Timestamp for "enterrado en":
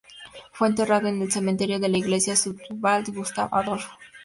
0.67-1.21